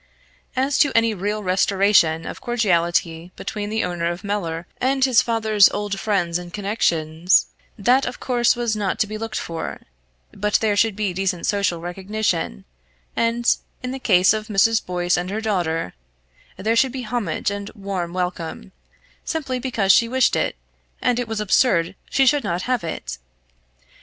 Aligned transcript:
As 0.55 0.79
to 0.79 0.91
any 0.97 1.13
real 1.13 1.43
restoration 1.43 2.25
of 2.25 2.41
cordiality 2.41 3.31
between 3.35 3.69
the 3.69 3.83
owner 3.83 4.07
of 4.07 4.23
Mellor 4.23 4.65
and 4.77 5.05
his 5.05 5.21
father's 5.21 5.69
old 5.69 5.99
friends 5.99 6.39
and 6.39 6.51
connections, 6.51 7.45
that 7.77 8.07
of 8.07 8.19
course 8.19 8.55
was 8.55 8.75
not 8.75 8.97
to 8.97 9.05
be 9.05 9.19
looked 9.19 9.37
for; 9.39 9.81
but 10.33 10.55
there 10.55 10.75
should 10.75 10.95
be 10.95 11.13
decent 11.13 11.45
social 11.45 11.79
recognition, 11.81 12.65
and 13.15 13.55
in 13.83 13.91
the 13.91 13.99
case 13.99 14.33
of 14.33 14.47
Mrs. 14.47 14.83
Boyce 14.83 15.17
and 15.17 15.29
her 15.29 15.39
daughter 15.39 15.93
there 16.57 16.75
should 16.75 16.91
be 16.91 17.03
homage 17.03 17.51
and 17.51 17.69
warm 17.75 18.11
welcome, 18.11 18.71
simply 19.23 19.59
because 19.59 19.91
she 19.91 20.07
wished 20.07 20.35
it, 20.35 20.55
and 20.99 21.19
it 21.19 21.27
was 21.27 21.39
absurd 21.39 21.93
she 22.09 22.25
should 22.25 22.43
not 22.43 22.63
have 22.63 22.83
it! 22.83 23.19